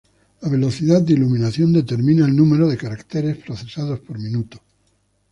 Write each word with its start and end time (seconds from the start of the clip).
La 0.41 0.49
velocidad 0.49 1.03
de 1.03 1.13
iluminación 1.13 1.71
determina 1.73 2.25
el 2.25 2.35
número 2.35 2.67
de 2.67 2.75
caracteres 2.75 3.37
procesados 3.37 3.99
por 3.99 4.17
minuto. 4.17 4.57